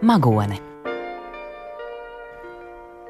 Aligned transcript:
Magone. 0.00 0.56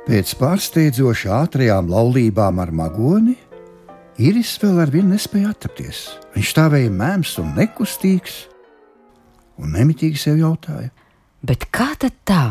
Pēc 0.08 0.32
pārsteidzoši 0.40 1.28
ātrajām 1.30 1.86
laulībām 1.92 2.58
ar 2.58 2.72
magoni, 2.74 3.36
Iris 4.18 4.56
vēl 4.60 4.80
ar 4.82 4.90
vienu 4.90 5.14
nespēja 5.14 5.52
atrapties. 5.54 6.00
Viņš 6.34 6.50
stāvēja 6.50 6.90
mēms 6.90 7.36
un 7.40 7.54
nekustīgs, 7.54 8.40
un 9.62 9.70
nemitīgi 9.76 10.18
sev 10.18 10.42
jautāja: 10.42 10.90
Bet 11.46 11.70
kā 11.70 11.92
tad 11.94 12.18
tā? 12.26 12.44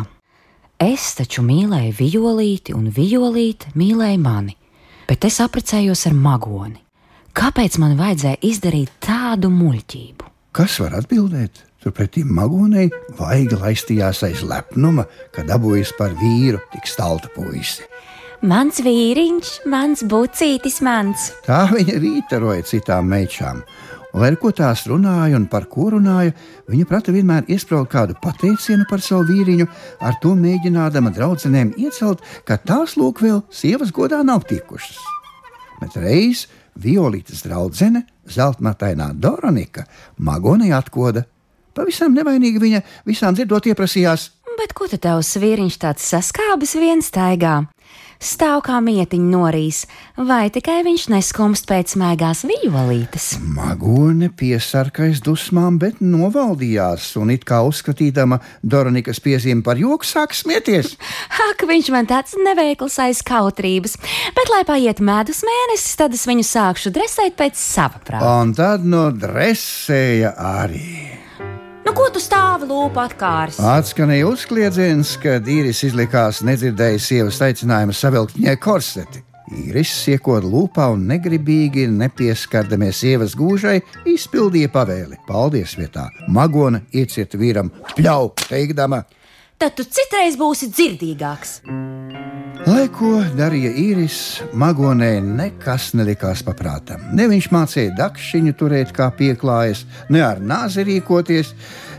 Es 0.80 1.12
taču 1.20 1.44
mīlēju 1.44 1.98
violīti, 2.00 2.74
un 2.74 2.88
violīte 2.96 3.74
mīlēja 3.76 4.24
mani, 4.24 4.56
bet 5.10 5.28
es 5.28 5.42
apprecējos 5.44 6.08
ar 6.08 6.16
magoni. 6.16 6.80
Kāpēc 7.36 7.76
man 7.84 8.00
vajadzēja 8.00 8.40
izdarīt 8.48 8.96
tādu 9.04 9.52
muļķību? 9.52 10.32
Kas 10.56 10.80
var 10.80 10.96
atbildēt? 11.04 11.69
Turpretī 11.80 12.26
magonei 12.28 12.90
vaiga 13.16 13.56
laistījās 13.62 14.24
aiz 14.28 14.42
lepnuma, 14.44 15.06
ka 15.32 15.46
dabūjis 15.48 15.94
par 15.96 16.12
vīru 16.20 16.60
tik 16.74 16.90
staltu 16.90 17.32
puisi. 17.36 17.86
Mans 18.40 18.82
vīriņš, 18.84 19.54
mans 19.68 20.04
bucītis, 20.08 20.80
mans. 20.84 21.30
Tā 21.48 21.66
viņa 21.72 21.96
rītaroja 22.04 22.68
citām 22.68 23.08
meičām. 23.12 23.64
Un, 24.10 24.22
lai 24.22 24.32
ar 24.32 24.38
ko 24.42 24.52
tās 24.56 24.86
runāja 24.90 25.38
un 25.38 25.46
par 25.52 25.68
ko 25.72 25.90
runāja, 25.94 26.34
viņa 26.68 26.88
prata 26.90 27.14
vienmēr 27.16 27.48
iesprāst 27.52 27.92
kādu 27.92 28.16
pateicienu 28.24 28.88
par 28.90 29.04
savu 29.06 29.28
vīriņu, 29.30 29.68
ar 30.04 30.20
to 30.24 30.34
mēģinādama 30.40 31.14
draudzenēm 31.16 31.76
iecelt, 31.78 32.24
ka 32.48 32.58
tās 32.58 32.98
lūk 33.00 33.22
vēl 33.24 33.44
sievas 33.54 33.92
godā 33.96 34.24
nav 34.26 34.48
tikušas. 34.50 34.98
Bet 35.80 35.96
reiz 36.00 36.48
Violītas 36.80 37.44
draudzene, 37.44 38.06
zeltmatainā 38.30 39.12
Doronika, 39.20 39.84
magonei 40.18 40.72
atkoda. 40.76 41.26
Pavisam 41.80 42.12
nevainīgi 42.12 42.60
viņa 42.60 42.84
visām 43.08 43.38
dzirdot 43.38 43.70
ieprasījās. 43.72 44.30
Bet 44.60 44.74
ko 44.76 44.90
tad 44.92 45.06
tavs 45.06 45.38
vīriņš 45.40 45.76
tāds 45.80 46.08
saskābis 46.12 46.76
viens 46.82 47.08
staigā? 47.08 47.62
Stāv 48.20 48.66
kā 48.68 48.82
mietiņa 48.84 49.30
norīs, 49.32 49.78
vai 50.28 50.50
tikai 50.52 50.82
viņš 50.84 51.06
neskumst 51.14 51.64
pēc 51.70 51.94
smēgās 51.96 52.42
violītes? 52.50 53.30
Magone 53.56 54.28
piesarkais 54.28 55.22
dusmām, 55.24 55.78
bet 55.80 56.02
novaldījās 56.04 57.14
un 57.22 57.32
it 57.32 57.46
kā 57.48 57.62
uzskatīdama 57.64 58.42
Doronikas 58.60 59.24
piezīmi 59.24 59.64
par 59.64 59.80
joku 59.80 60.10
sāk 60.10 60.36
smieties. 60.36 60.98
Ak, 61.48 61.64
viņš 61.70 61.92
man 61.96 62.10
tāds 62.12 62.36
neveikls 62.36 63.00
aiz 63.06 63.24
kautrības, 63.24 63.96
bet 64.36 64.52
lai 64.52 64.66
paiet 64.68 65.00
medus 65.00 65.40
mēnesis, 65.48 65.96
tad 66.04 66.20
es 66.20 66.28
viņu 66.28 66.44
sākšu 66.44 66.92
dresēt 67.00 67.40
pēc 67.40 67.56
sava 67.56 68.04
prāta. 68.04 68.36
Un 68.44 68.52
tad 68.60 68.84
no 68.84 69.08
dresēja 69.16 70.36
arī. 70.36 71.09
Ko 72.00 72.06
tu 72.16 72.20
stāvi 72.24 72.64
lūpu 72.64 72.96
atkārs? 73.02 73.58
Atskanēja 73.60 74.30
uzkliedzens, 74.30 75.18
kad 75.20 75.44
īris 75.52 75.82
izlikās 75.84 76.38
nedzirdējis 76.48 77.08
sievas 77.10 77.40
aicinājumu 77.44 77.92
savilkt 77.92 78.38
viņai 78.38 78.54
korseti. 78.64 79.20
Īris 79.66 79.92
iekod 80.14 80.48
lūpā 80.48 80.86
un 80.94 81.04
negribīgi, 81.10 81.90
nepieskaраmies 81.92 83.02
sievas 83.04 83.36
gūžai, 83.36 83.82
izpildīja 84.08 84.72
pavēli. 84.72 85.20
Paldies 85.28 85.76
vietā. 85.76 86.08
Magona 86.32 86.80
iecieta 86.96 87.42
vīram 87.42 87.74
pļau, 87.98 88.32
teikdama: 88.46 89.04
Tad 89.60 89.76
tu 89.76 89.84
citreiz 89.84 90.40
būsi 90.40 90.72
dzirdīgāks. 90.72 91.58
Lai 92.68 92.90
ko 92.92 93.22
darīja 93.38 93.70
īris, 93.80 94.16
magonē 94.52 95.22
nekas 95.24 95.94
nelikās 95.96 96.42
paprātam. 96.44 97.06
Ne 97.16 97.30
viņš 97.32 97.48
mācīja 97.54 97.94
dakšiņu 97.96 98.54
turēt 98.60 98.92
kā 98.96 99.08
pieklājas, 99.16 99.86
ne 100.12 100.20
ar 100.26 100.42
nāzi 100.44 100.84
rīkoties. 100.88 101.54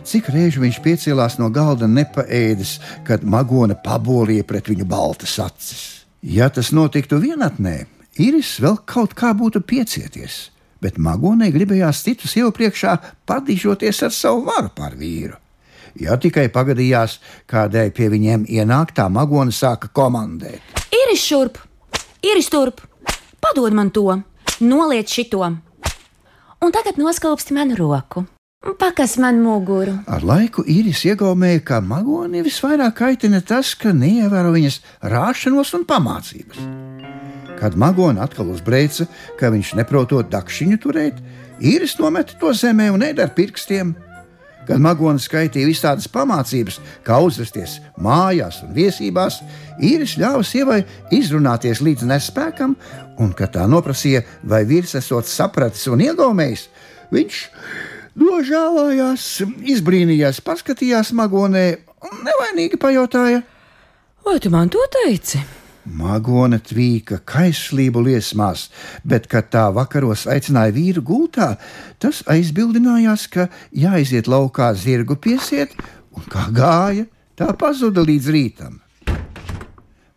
Cik 0.05 0.29
reizi 0.35 0.61
viņš 0.61 0.81
piecēlās 0.85 1.39
no 1.41 1.49
galda 1.55 1.89
nepaēdis, 1.89 2.75
kad 3.09 3.25
magone 3.25 3.79
pabolīja 3.85 4.45
pret 4.45 4.69
viņu 4.69 4.85
baltas 4.91 5.39
acis. 5.41 5.83
Ja 6.21 6.51
tas 6.53 6.75
notiktu 6.77 7.23
vienatnē, 7.23 7.87
īris 8.21 8.59
vēl 8.61 8.83
kaut 8.85 9.17
kā 9.17 9.33
būtu 9.37 9.65
piecieties, 9.65 10.51
bet 10.85 11.01
magonē 11.01 11.49
gribējās 11.57 12.05
citu 12.05 12.29
sievu 12.29 12.53
priekšā 12.57 12.99
padīžoties 13.25 14.05
ar 14.05 14.13
savu 14.13 14.45
varu 14.53 14.75
pār 14.77 14.99
vīru. 15.01 15.41
Ja 15.99 16.17
tikai 16.21 16.49
pagadījās, 16.53 17.19
kādai 17.51 17.89
pie 17.95 18.11
viņiem 18.13 18.47
ienākt, 18.47 18.95
tā 19.01 19.09
magona 19.11 19.51
sāka 19.51 19.91
komandēt. 19.93 20.63
Iris 20.95 21.25
šurp, 21.25 21.59
iris 22.23 22.51
turp, 22.53 22.85
padod 23.43 23.75
man 23.75 23.91
to, 23.91 24.07
noliec 24.61 25.11
šito. 25.11 25.43
Un 26.61 26.75
tagad 26.77 27.01
noskalpsti 27.01 27.57
manu 27.57 27.79
roku. 27.79 28.27
Pakas 28.79 29.17
man 29.17 29.39
muguru. 29.41 29.95
Ar 30.05 30.21
laiku 30.21 30.61
īris 30.69 31.01
iegaumēja, 31.09 31.63
ka 31.65 31.79
magoni 31.81 32.43
visvairāk 32.45 32.99
kaitina 32.99 33.41
tas, 33.41 33.71
ka 33.73 33.95
neievēro 33.97 34.51
viņas 34.53 34.77
rāšanos 35.09 35.73
un 35.79 35.87
pamācības. 35.89 36.61
Kad 37.57 37.79
magona 37.81 38.27
atkal 38.27 38.53
uzbreica, 38.53 39.09
ka 39.41 39.49
viņš 39.55 39.73
neprotot 39.81 40.29
dakšiņu 40.29 40.77
turēt, 40.85 41.25
īris 41.57 41.97
nometa 42.01 42.37
to 42.41 42.53
zemē 42.53 42.91
un 42.93 43.07
ēda 43.09 43.25
ar 43.31 43.33
pirkstiem. 43.37 43.95
Kad 44.69 44.83
magonis 44.83 45.27
skaitīja 45.27 45.69
visādas 45.69 46.09
pamācības, 46.13 46.79
kā 47.07 47.19
uzvesties 47.25 47.79
mājās 48.01 48.61
un 48.65 48.75
viesībās, 48.77 49.41
īris 49.83 50.17
ļāva 50.21 50.45
sievai 50.47 50.81
izrunāties 51.17 51.83
līdz 51.85 52.07
nespēkam, 52.11 52.77
un, 53.21 53.33
kad 53.37 53.55
tā 53.57 53.67
noprasīja, 53.71 54.23
vai 54.45 54.63
vīrs 54.69 54.97
esot 55.01 55.29
sapratis 55.29 55.87
un 55.91 56.05
iegaumējis, 56.05 56.67
viņš 57.15 57.41
nožēlājās, 58.21 59.31
izbrīnījās, 59.75 60.43
paskatījās 60.45 61.15
magonē 61.17 61.65
un 62.07 62.21
nevainīgi 62.27 62.81
pajautāja: 62.81 63.43
Vai 64.27 64.39
tu 64.39 64.53
man 64.53 64.69
to 64.73 64.85
teici? 65.01 65.41
Magona 65.85 66.59
tvīka 66.61 67.21
kaislību 67.25 68.03
liesmās, 68.05 68.69
bet, 69.05 69.27
kad 69.31 69.49
tā 69.53 69.69
vakaros 69.75 70.27
aicināja 70.31 70.75
vīru 70.77 71.03
gultā, 71.07 71.55
tas 71.99 72.21
aizbildinājās, 72.29 73.27
ka 73.33 73.49
jāiziet 73.73 74.29
laukā 74.29 74.73
zirgu 74.77 75.17
piesiet, 75.17 75.73
un 76.13 76.29
kā 76.29 76.47
gāja, 76.53 77.07
tā 77.39 77.53
pazuda 77.57 78.05
līdz 78.05 78.31
rītam. 78.35 78.81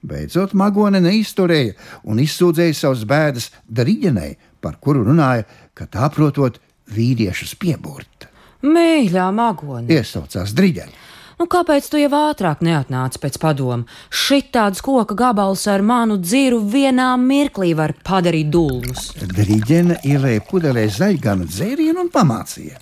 Beidzot, 0.03 0.51
Magone 0.59 0.99
neizturēja 0.99 1.77
un 2.11 2.19
izsūdzēja 2.19 2.75
savus 2.75 3.05
bēdas 3.07 3.47
Dārīģenei, 3.71 4.35
par 4.59 4.75
kuru 4.83 5.05
runāja, 5.07 5.47
ka 5.73 5.87
tā 5.87 6.09
protot 6.11 6.59
vīriešus 6.91 7.55
pieburt. 7.59 8.27
Mīļā 8.63 9.29
magone! 9.35 9.87
Iesaucās 9.91 10.51
Drīģene. 10.55 11.12
Nu, 11.39 11.47
kāpēc 11.49 11.87
tu 11.89 12.01
jau 12.01 12.11
ātrāk 12.17 12.61
neatnāci 12.65 13.21
pēc 13.23 13.39
padomu? 13.41 13.87
Šitāds 14.13 14.83
koka 14.85 15.17
gabals 15.17 15.65
ar 15.71 15.81
manu 15.85 16.19
dzīru 16.21 16.61
vienā 16.61 17.13
mirklī 17.19 17.73
var 17.77 17.95
padarīt 18.05 18.51
dūlus. 18.53 19.11
Drīģene 19.33 20.03
ielēja 20.05 20.45
pudelē 20.49 20.87
zaļganu 20.93 21.49
dzērienu 21.49 22.05
un 22.05 22.13
pamācīja. 22.13 22.79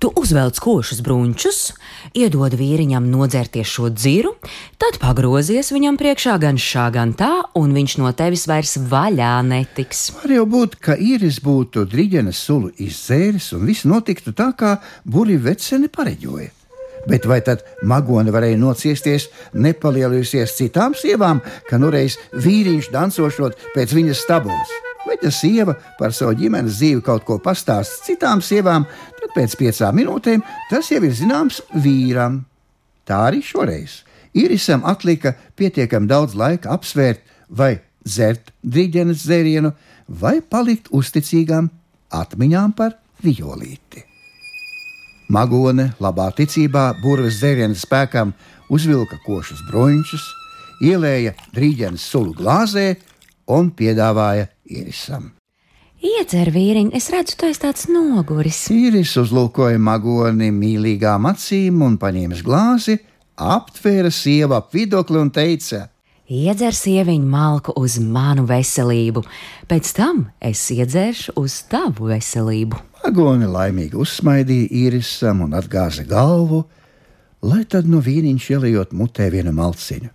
Tu 0.00 0.08
uzvelc 0.16 0.56
košus 0.64 1.02
brunčus, 1.04 1.56
iedod 2.16 2.54
vīriņam 2.56 3.04
nodzerties 3.12 3.68
šo 3.68 3.90
dziru, 3.92 4.30
tad 4.80 4.96
pagrozies 5.02 5.68
viņam 5.74 5.98
priekšā 6.00 6.38
gan 6.40 6.56
šā, 6.56 6.86
gan 6.94 7.12
tā, 7.12 7.28
un 7.60 7.74
viņš 7.76 7.98
no 8.00 8.12
tevis 8.16 8.46
vairs 8.48 8.78
vaļā 8.80 9.34
netiks. 9.44 10.06
Var 10.22 10.32
jau 10.38 10.46
būt, 10.54 10.78
ka 10.80 10.96
īris 10.96 11.42
būtu 11.44 11.84
drīģenes 11.92 12.40
sulu 12.48 12.72
izdzēris 12.80 13.50
un 13.58 13.68
viss 13.68 13.84
notiktu 13.84 14.32
tā, 14.32 14.48
kā 14.56 14.78
burri 15.04 15.36
veceni 15.36 15.92
pareģoja. 15.92 16.48
Bet 17.08 17.24
vai 17.28 17.40
tad 17.44 17.64
magone 17.86 18.32
varēja 18.34 18.58
nociesties, 18.60 19.30
nepalielusies 19.56 20.52
citām 20.58 20.94
sievām, 20.98 21.40
ka 21.68 21.80
nureiz 21.80 22.18
vīriņš 22.36 22.90
dancošot 22.92 23.72
pēc 23.74 23.94
viņas 23.96 24.24
stabulas? 24.26 24.74
Vai 25.06 25.16
ta 25.22 25.30
sieva 25.32 25.74
par 25.98 26.12
savu 26.12 26.36
ģimenes 26.36 26.76
dzīvi 26.76 27.00
kaut 27.04 27.24
ko 27.28 27.38
pastāst 27.42 28.04
citām 28.04 28.42
sievām, 28.44 28.84
tad 29.16 29.32
pēc 29.36 29.56
piecām 29.60 29.96
minūtēm 29.96 30.44
tas 30.70 30.90
jau 30.92 31.00
ir 31.00 31.16
zināms 31.16 31.62
vīram. 31.72 32.42
Tā 33.08 33.24
arī 33.30 33.40
šoreiz. 33.42 34.02
Irisam 34.36 34.84
atlika 34.86 35.32
pietiekami 35.58 36.06
daudz 36.10 36.36
laika 36.38 36.76
apsvērt, 36.76 37.24
vai 37.48 37.80
dzert 38.04 38.52
drīģenes 38.62 39.24
dzērienu, 39.24 39.72
vai 40.20 40.38
palikt 40.40 40.92
uzticīgām 40.94 41.72
atmiņām 42.20 42.76
par 42.76 42.94
violīti. 43.24 44.09
Magone, 45.30 45.92
labā 46.02 46.24
ticībā, 46.34 46.88
burvis 46.98 47.36
dzērienu 47.38 47.76
spēkam, 47.78 48.32
uzvilka 48.74 49.20
košus 49.22 49.60
broņķus, 49.68 50.24
ielēja 50.82 51.36
drīģenes 51.54 52.02
sulu 52.02 52.34
glāzē 52.34 52.96
un 53.54 53.68
piedāvāja 53.70 54.48
Irisam. 54.66 55.28
Iedzer 56.02 56.50
vīriņu, 56.50 56.90
es 56.98 57.06
redzu, 57.14 57.36
tu 57.38 57.46
esi 57.46 57.62
tāds 57.62 57.86
noguris. 57.92 58.64
Īris 58.74 59.14
uzlūkoja 59.22 59.78
magoni 59.78 60.50
mīlīgām 60.50 61.30
acīm 61.30 61.78
un 61.86 61.94
paņēma 62.02 62.42
glāzi, 62.42 62.98
aptvēra 63.38 64.10
sievu 64.10 64.58
ap 64.58 64.74
vidokli 64.74 65.22
un 65.22 65.30
teica: 65.30 65.84
Iedzer 66.26 66.74
sieviņu 66.74 67.30
malku 67.30 67.78
uz 67.78 68.00
manu 68.02 68.48
veselību, 68.50 69.22
pēc 69.70 69.94
tam 69.94 70.26
es 70.42 70.66
iedzeršu 70.74 71.38
uz 71.38 71.62
tavu 71.70 72.10
veselību. 72.10 72.89
Magoni 73.10 73.48
laimīgi 73.50 73.96
uzsmaidīja 73.98 74.68
īrisam 74.84 75.40
un 75.42 75.56
atgāza 75.58 76.04
galvu, 76.06 76.60
lai 77.42 77.64
tad 77.66 77.88
no 77.90 77.98
vīniņš 78.06 78.44
ielējot 78.54 78.92
mutē 78.94 79.24
vienu 79.34 79.50
malciņu. 79.56 80.12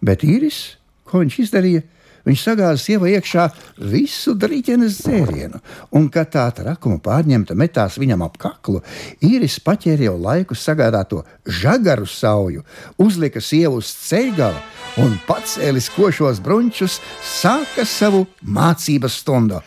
Bet 0.00 0.22
īris, 0.24 0.60
ko 1.04 1.20
viņš 1.20 1.36
izdarīja? 1.42 1.82
Viņš 2.24 2.44
sagāza 2.46 2.80
sievai 2.80 3.10
iekšā 3.18 3.44
visu 3.92 4.32
drīķenes 4.40 4.96
dzērienu, 5.02 5.60
un, 6.00 6.06
kad 6.08 6.30
tā 6.32 6.46
trakuma 6.56 6.96
pārņemta 7.04 7.58
metās 7.60 7.98
viņam 8.00 8.24
ap 8.24 8.40
kaklu, 8.40 8.80
īris 9.20 9.58
paķēra 9.66 10.08
jau 10.08 10.16
laiku 10.16 10.56
sagādāto 10.56 11.20
žagaru 11.44 12.08
sauju, 12.08 12.64
uzlika 12.96 13.44
sievu 13.44 13.82
uz 13.82 13.92
ceļgala 14.06 14.64
un 15.04 15.18
pacēlis 15.28 15.92
košos 15.92 16.40
brunčus, 16.40 17.02
sāka 17.20 17.84
savu 17.84 18.24
mācības 18.40 19.20
stundu. 19.20 19.60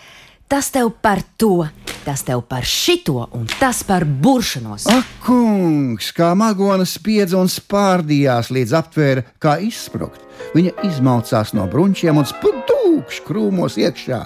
Tas 0.49 0.67
tev 0.69 0.89
par 1.01 1.21
to, 1.37 1.63
tas 2.05 2.23
tev 2.27 2.43
par 2.47 2.65
šito 2.67 3.27
un 3.33 3.47
tas 3.59 3.83
par 3.87 4.05
buršanos. 4.05 4.87
Ak, 4.91 5.09
kungs, 5.25 6.11
kā 6.15 6.33
magona 6.37 6.85
spiedza 6.87 7.39
un 7.39 7.51
spārdījās 7.51 8.51
līdz 8.53 8.75
aptvēra, 8.79 9.25
kā 9.41 9.57
izsprukt. 9.63 10.21
Viņa 10.53 10.73
izmaucās 10.89 11.53
no 11.57 11.65
bruņķiem 11.71 12.19
un 12.19 12.27
spudūkš 12.29 13.21
krūmos 13.27 13.77
iekšā. 13.81 14.21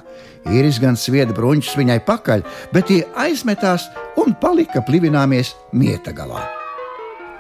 Īris 0.48 0.80
gan 0.82 0.98
svieda 1.00 1.36
bruņķus 1.36 1.76
viņai 1.78 2.00
pakaļ, 2.08 2.46
bet 2.74 2.88
tie 2.90 3.02
aizmetās 3.20 3.90
un 4.20 4.34
palika 4.42 4.82
plivināmies 4.88 5.54
mieta 5.76 6.16
galā. 6.16 6.46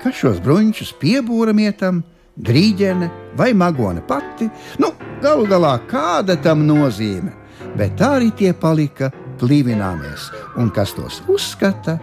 Kas 0.03 0.19
šos 0.19 0.41
bruņķus 0.43 0.93
piebūra 1.01 1.55
mietam? 1.57 2.03
Drīģene 2.37 3.07
vai 3.39 3.49
magone 3.57 4.03
pati? 4.05 4.45
Nu, 4.77 4.91
galu 5.23 5.47
galā 5.49 5.73
kāda 5.89 6.35
tam 6.37 6.67
nozīme? 6.67 7.33
Bet 7.77 7.95
tā 7.97 8.11
arī 8.19 8.29
tie 8.37 8.51
palika 8.53 9.09
plīvināmies, 9.41 10.29
un 10.61 10.71
kas 10.73 10.93
tos 10.97 11.21
uzskata, 11.31 11.97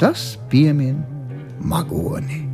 tas 0.00 0.34
piemin 0.50 1.00
magoni. 1.58 2.47